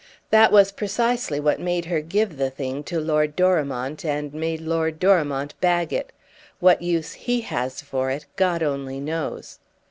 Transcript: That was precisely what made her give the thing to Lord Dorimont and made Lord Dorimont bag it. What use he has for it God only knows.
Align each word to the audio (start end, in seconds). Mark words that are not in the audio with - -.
That 0.31 0.51
was 0.51 0.71
precisely 0.71 1.39
what 1.39 1.59
made 1.59 1.85
her 1.85 2.01
give 2.01 2.37
the 2.37 2.49
thing 2.49 2.83
to 2.85 2.99
Lord 2.99 3.35
Dorimont 3.35 4.03
and 4.03 4.33
made 4.33 4.59
Lord 4.59 4.97
Dorimont 4.99 5.53
bag 5.61 5.93
it. 5.93 6.11
What 6.59 6.81
use 6.81 7.13
he 7.13 7.41
has 7.41 7.83
for 7.83 8.09
it 8.09 8.25
God 8.35 8.63
only 8.63 8.99
knows. 8.99 9.59